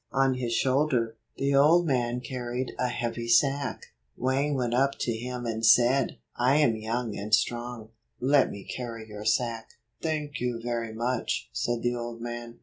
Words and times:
On 0.11 0.33
his 0.33 0.51
shoulder, 0.55 1.15
the 1.37 1.53
old 1.53 1.85
man 1.85 2.21
carried 2.21 2.69
a 2.71 2.89
49 2.89 2.89
heavy 2.95 3.27
sack. 3.27 3.81
Wang 4.17 4.55
went 4.55 4.73
up 4.73 4.93
to 5.01 5.15
him 5.15 5.45
and 5.45 5.63
said, 5.63 6.17
"I 6.35 6.55
am 6.55 6.75
young 6.75 7.15
and 7.15 7.35
strong. 7.35 7.89
Let 8.19 8.49
me 8.49 8.63
carry 8.63 9.07
your 9.07 9.25
sack." 9.25 9.69
"Thank 10.01 10.39
you 10.39 10.59
very 10.59 10.91
much," 10.95 11.49
said 11.53 11.83
the 11.83 11.93
old 11.93 12.19
man. 12.19 12.57